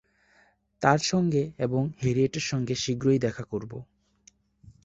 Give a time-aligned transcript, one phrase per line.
[0.81, 3.71] তার সঙ্গে এবং হ্যারিয়েটের সঙ্গে শীঘ্রই দেখা করব।